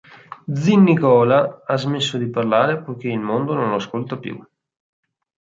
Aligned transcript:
Zi' 0.51 0.77
Nicola 0.77 1.61
ha 1.63 1.77
smesso 1.77 2.17
di 2.17 2.27
parlare 2.31 2.81
poiché 2.81 3.07
il 3.09 3.19
mondo 3.19 3.53
non 3.53 3.69
lo 3.69 3.75
ascolta 3.75 4.17
più. 4.17 4.43